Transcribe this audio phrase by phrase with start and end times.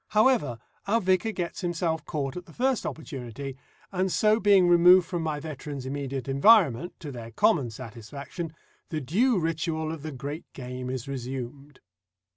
[0.17, 0.57] However,
[0.87, 3.55] our vicar gets himself caught at the first opportunity,
[3.91, 8.51] and so being removed from my veteran's immediate environment, to their common satisfaction,
[8.89, 11.81] the due ritual of the great game is resumed.